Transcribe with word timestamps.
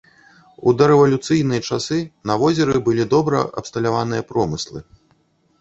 У 0.69 0.71
дарэвалюцыйныя 0.79 1.61
часы 1.69 1.99
на 2.31 2.37
возеры 2.45 2.75
былі 2.87 3.05
добра 3.15 3.45
абсталяваныя 3.63 4.29
промыслы. 4.33 4.79